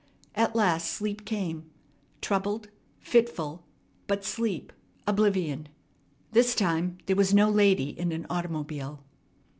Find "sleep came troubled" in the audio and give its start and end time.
0.91-2.69